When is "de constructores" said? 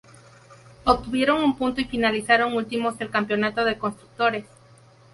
3.63-4.47